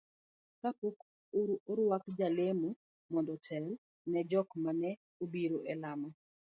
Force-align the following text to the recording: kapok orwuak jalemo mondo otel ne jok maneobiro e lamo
kapok 0.61 0.97
orwuak 1.71 2.03
jalemo 2.17 2.69
mondo 3.11 3.31
otel 3.37 3.65
ne 4.11 4.19
jok 4.31 4.47
maneobiro 4.63 5.57
e 5.71 5.73
lamo 5.81 6.09